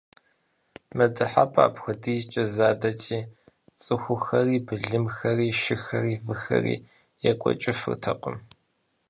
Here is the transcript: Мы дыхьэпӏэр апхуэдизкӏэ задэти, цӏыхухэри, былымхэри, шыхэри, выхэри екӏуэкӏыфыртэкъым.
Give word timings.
Мы 0.95 1.05
дыхьэпӏэр 1.15 1.65
апхуэдизкӏэ 1.69 2.43
задэти, 2.55 3.19
цӏыхухэри, 3.83 4.57
былымхэри, 4.65 5.47
шыхэри, 5.61 6.13
выхэри 6.25 6.75
екӏуэкӏыфыртэкъым. 7.29 8.37